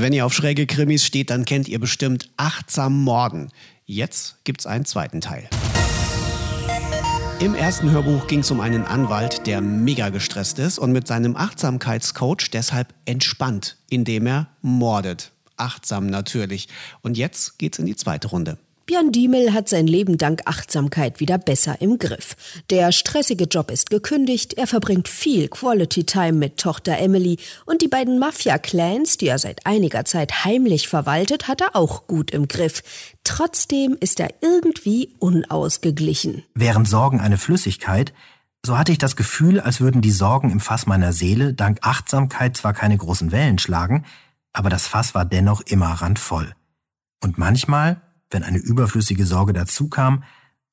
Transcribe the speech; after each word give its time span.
Wenn 0.00 0.12
ihr 0.12 0.24
auf 0.24 0.32
schräge 0.32 0.64
Krimis 0.66 1.04
steht, 1.04 1.30
dann 1.30 1.44
kennt 1.44 1.66
ihr 1.66 1.80
bestimmt 1.80 2.30
Achtsam 2.36 3.02
Morden. 3.02 3.50
Jetzt 3.84 4.36
gibt's 4.44 4.64
einen 4.64 4.84
zweiten 4.84 5.20
Teil. 5.20 5.48
Im 7.40 7.56
ersten 7.56 7.90
Hörbuch 7.90 8.28
ging 8.28 8.40
es 8.40 8.50
um 8.52 8.60
einen 8.60 8.84
Anwalt, 8.84 9.48
der 9.48 9.60
mega 9.60 10.10
gestresst 10.10 10.60
ist 10.60 10.78
und 10.78 10.92
mit 10.92 11.08
seinem 11.08 11.34
Achtsamkeitscoach 11.34 12.50
deshalb 12.52 12.94
entspannt, 13.06 13.76
indem 13.90 14.26
er 14.26 14.46
mordet. 14.62 15.32
Achtsam 15.56 16.06
natürlich. 16.06 16.68
Und 17.02 17.18
jetzt 17.18 17.58
geht's 17.58 17.80
in 17.80 17.86
die 17.86 17.96
zweite 17.96 18.28
Runde. 18.28 18.56
Björn 18.88 19.12
Diemel 19.12 19.52
hat 19.52 19.68
sein 19.68 19.86
Leben 19.86 20.16
dank 20.16 20.40
Achtsamkeit 20.46 21.20
wieder 21.20 21.36
besser 21.36 21.82
im 21.82 21.98
Griff. 21.98 22.36
Der 22.70 22.90
stressige 22.90 23.44
Job 23.44 23.70
ist 23.70 23.90
gekündigt, 23.90 24.54
er 24.54 24.66
verbringt 24.66 25.08
viel 25.08 25.48
Quality 25.48 26.04
Time 26.04 26.32
mit 26.32 26.56
Tochter 26.56 26.96
Emily 26.96 27.36
und 27.66 27.82
die 27.82 27.88
beiden 27.88 28.18
Mafia-Clans, 28.18 29.18
die 29.18 29.26
er 29.26 29.38
seit 29.38 29.66
einiger 29.66 30.06
Zeit 30.06 30.46
heimlich 30.46 30.88
verwaltet, 30.88 31.48
hat 31.48 31.60
er 31.60 31.76
auch 31.76 32.06
gut 32.06 32.30
im 32.30 32.48
Griff. 32.48 32.82
Trotzdem 33.24 33.94
ist 34.00 34.20
er 34.20 34.30
irgendwie 34.40 35.12
unausgeglichen. 35.18 36.44
Während 36.54 36.88
Sorgen 36.88 37.20
eine 37.20 37.36
Flüssigkeit, 37.36 38.14
so 38.64 38.78
hatte 38.78 38.92
ich 38.92 38.98
das 38.98 39.16
Gefühl, 39.16 39.60
als 39.60 39.82
würden 39.82 40.00
die 40.00 40.12
Sorgen 40.12 40.50
im 40.50 40.60
Fass 40.60 40.86
meiner 40.86 41.12
Seele 41.12 41.52
dank 41.52 41.80
Achtsamkeit 41.82 42.56
zwar 42.56 42.72
keine 42.72 42.96
großen 42.96 43.32
Wellen 43.32 43.58
schlagen, 43.58 44.06
aber 44.54 44.70
das 44.70 44.86
Fass 44.86 45.14
war 45.14 45.26
dennoch 45.26 45.60
immer 45.60 45.88
randvoll. 45.88 46.54
Und 47.22 47.36
manchmal 47.36 48.00
wenn 48.30 48.42
eine 48.42 48.58
überflüssige 48.58 49.26
Sorge 49.26 49.52
dazukam, 49.52 50.24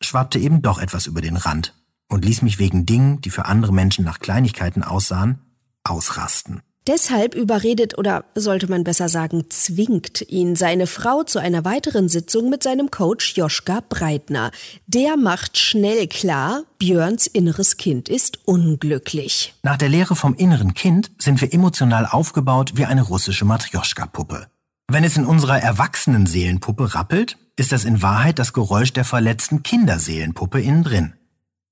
schwappte 0.01 0.39
eben 0.39 0.61
doch 0.61 0.79
etwas 0.79 1.07
über 1.07 1.21
den 1.21 1.37
Rand 1.37 1.73
und 2.09 2.25
ließ 2.25 2.41
mich 2.41 2.59
wegen 2.59 2.85
Dingen, 2.85 3.21
die 3.21 3.29
für 3.29 3.45
andere 3.45 3.73
Menschen 3.73 4.05
nach 4.05 4.19
Kleinigkeiten 4.19 4.83
aussahen, 4.83 5.39
ausrasten. 5.83 6.61
Deshalb 6.87 7.33
überredet 7.33 7.97
oder 7.97 8.25
sollte 8.35 8.69
man 8.69 8.83
besser 8.83 9.09
sagen, 9.09 9.45
zwingt 9.49 10.21
ihn 10.29 10.55
seine 10.55 10.85
Frau 10.85 11.23
zu 11.23 11.39
einer 11.39 11.65
weiteren 11.65 12.09
Sitzung 12.09 12.51
mit 12.51 12.61
seinem 12.61 12.91
Coach 12.91 13.35
Joschka 13.35 13.81
Breitner. 13.89 14.51
Der 14.85 15.17
macht 15.17 15.57
schnell 15.57 16.05
klar, 16.07 16.61
Björns 16.77 17.25
inneres 17.25 17.77
Kind 17.77 18.07
ist 18.07 18.47
unglücklich. 18.47 19.55
Nach 19.63 19.77
der 19.77 19.89
Lehre 19.89 20.15
vom 20.15 20.35
inneren 20.35 20.75
Kind 20.75 21.09
sind 21.17 21.41
wir 21.41 21.51
emotional 21.51 22.05
aufgebaut 22.05 22.73
wie 22.75 22.85
eine 22.85 23.01
russische 23.01 23.45
Matrjoschka-Puppe. 23.45 24.45
Wenn 24.87 25.03
es 25.03 25.17
in 25.17 25.25
unserer 25.25 25.59
erwachsenen 25.59 26.27
Seelenpuppe 26.27 26.93
rappelt, 26.93 27.39
ist 27.57 27.71
das 27.71 27.85
in 27.85 28.01
Wahrheit 28.01 28.39
das 28.39 28.53
Geräusch 28.53 28.93
der 28.93 29.05
verletzten 29.05 29.63
Kinderseelenpuppe 29.63 30.61
innen 30.61 30.83
drin. 30.83 31.13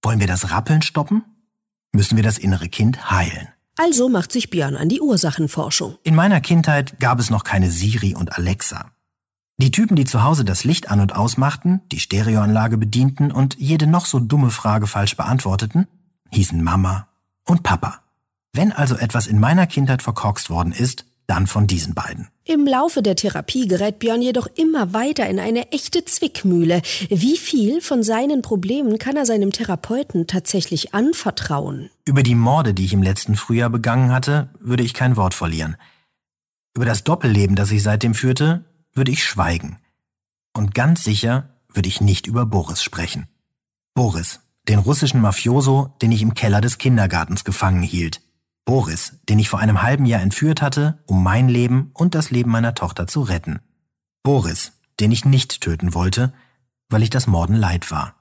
Wollen 0.02 0.20
wir 0.20 0.28
das 0.28 0.52
Rappeln 0.52 0.82
stoppen? 0.82 1.24
Müssen 1.92 2.16
wir 2.16 2.24
das 2.24 2.38
innere 2.38 2.70
Kind 2.70 3.12
heilen. 3.12 3.50
Also 3.78 4.08
macht 4.08 4.32
sich 4.32 4.50
Björn 4.50 4.76
an 4.76 4.90
die 4.90 5.02
Ursachenforschung. 5.02 5.98
In 6.04 6.16
meiner 6.16 6.42
Kindheit 6.42 7.00
gab 7.00 7.20
es 7.20 7.30
noch 7.30 7.44
keine 7.44 7.72
Siri 7.72 8.16
und 8.16 8.38
Alexa. 8.38 8.92
Die 9.58 9.72
Typen, 9.72 9.96
die 9.96 10.06
zu 10.06 10.24
Hause 10.24 10.46
das 10.46 10.64
Licht 10.64 10.90
an 10.90 11.00
und 11.00 11.16
ausmachten, 11.16 11.82
die 11.92 12.00
Stereoanlage 12.00 12.78
bedienten 12.78 13.32
und 13.32 13.56
jede 13.60 13.88
noch 13.88 14.06
so 14.06 14.20
dumme 14.20 14.50
Frage 14.50 14.88
falsch 14.88 15.16
beantworteten, 15.16 15.88
hießen 16.32 16.62
Mama 16.62 17.08
und 17.46 17.64
Papa. 17.64 18.02
Wenn 18.52 18.72
also 18.72 18.96
etwas 18.96 19.28
in 19.28 19.40
meiner 19.40 19.68
Kindheit 19.68 20.02
verkorkst 20.02 20.50
worden 20.50 20.74
ist, 20.74 21.06
dann 21.28 21.48
von 21.48 21.68
diesen 21.68 21.94
beiden. 21.94 22.28
Im 22.46 22.68
Laufe 22.68 23.02
der 23.02 23.16
Therapie 23.16 23.68
gerät 23.68 24.00
Björn 24.00 24.22
jedoch 24.22 24.48
immer 24.56 24.94
weiter 24.94 25.28
in 25.30 25.40
eine 25.40 25.72
echte 25.72 26.04
Zwickmühle. 26.04 26.82
Wie 27.10 27.38
viel 27.38 27.80
von 27.82 28.04
seinen 28.04 28.42
Problemen 28.42 28.98
kann 28.98 29.16
er 29.16 29.26
seinem 29.26 29.52
Therapeuten 29.52 30.28
tatsächlich 30.28 30.94
anvertrauen? 30.94 31.90
Über 32.06 32.24
die 32.24 32.36
Morde, 32.36 32.74
die 32.74 32.86
ich 32.86 32.94
im 32.94 33.04
letzten 33.04 33.36
Frühjahr 33.36 33.70
begangen 33.70 34.12
hatte, 34.12 34.50
würde 34.60 34.84
ich 34.84 34.94
kein 34.94 35.16
Wort 35.16 35.34
verlieren. 35.34 35.78
Über 36.76 36.86
das 36.86 37.04
Doppelleben, 37.04 37.56
das 37.56 37.72
ich 37.72 37.84
seitdem 37.84 38.14
führte, 38.14 38.66
würde 38.94 39.12
ich 39.12 39.24
schweigen. 39.24 39.78
Und 40.54 40.76
ganz 40.76 41.04
sicher 41.04 41.50
würde 41.74 41.88
ich 41.88 42.02
nicht 42.02 42.28
über 42.28 42.46
Boris 42.46 42.84
sprechen. 42.84 43.28
Boris, 43.94 44.42
den 44.68 44.80
russischen 44.80 45.22
Mafioso, 45.22 45.94
den 46.02 46.12
ich 46.12 46.22
im 46.22 46.34
Keller 46.34 46.62
des 46.62 46.78
Kindergartens 46.78 47.44
gefangen 47.44 47.84
hielt. 47.84 48.22
Boris, 48.66 49.18
den 49.28 49.40
ich 49.40 49.50
vor 49.50 49.60
einem 49.60 49.82
halben 49.82 50.06
Jahr 50.06 50.22
entführt 50.22 50.62
hatte, 50.62 51.00
um 51.06 51.22
mein 51.22 51.50
Leben 51.50 51.92
und 51.94 52.16
das 52.16 52.32
Leben 52.32 52.50
meiner 52.50 52.76
Tochter 52.76 53.08
zu 53.08 53.22
retten. 53.22 53.60
Boris, 54.24 54.72
den 55.00 55.12
ich 55.12 55.26
nicht 55.26 55.62
töten 55.62 55.94
wollte, 55.94 56.34
weil 56.90 57.04
ich 57.04 57.10
das 57.10 57.28
Morden 57.28 57.56
leid 57.56 57.92
war. 57.92 58.16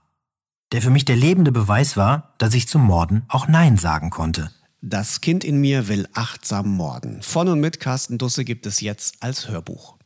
Der 0.72 0.82
für 0.82 0.90
mich 0.90 1.04
der 1.04 1.16
lebende 1.16 1.52
Beweis 1.52 1.96
war, 1.96 2.32
dass 2.38 2.54
ich 2.54 2.66
zum 2.66 2.82
Morden 2.82 3.22
auch 3.28 3.46
Nein 3.46 3.76
sagen 3.76 4.10
konnte. 4.10 4.50
Das 4.80 5.20
Kind 5.20 5.44
in 5.44 5.60
mir 5.60 5.86
will 5.86 6.08
achtsam 6.12 6.68
morden. 6.70 7.22
Von 7.22 7.48
und 7.48 7.60
mit 7.60 7.78
Carsten 7.78 8.18
Dusse 8.18 8.44
gibt 8.44 8.66
es 8.66 8.80
jetzt 8.80 9.22
als 9.22 9.48
Hörbuch. 9.48 9.96